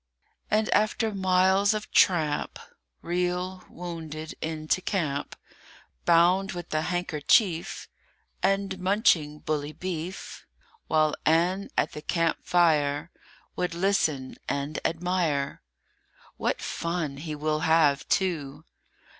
AND, 0.49 0.67
after 0.71 1.13
miles 1.13 1.75
of 1.75 1.91
tramp, 1.91 2.57
Reel, 3.03 3.63
wounded, 3.69 4.33
into 4.41 4.81
camp, 4.81 5.35
Bound 6.05 6.53
with 6.53 6.73
a 6.73 6.81
handkerchief, 6.81 7.87
And 8.41 8.79
munching 8.79 9.37
bully 9.41 9.73
beef; 9.73 10.47
While 10.87 11.13
Ann 11.23 11.69
at 11.77 11.91
the 11.91 12.01
camp 12.01 12.39
fire 12.41 13.11
Would 13.55 13.75
listen 13.75 14.37
and 14.49 14.79
admire. 14.83 15.61
WHAT 16.35 16.63
fun 16.63 17.17
he 17.17 17.35
will 17.35 17.59
have, 17.59 18.09
too! 18.09 18.63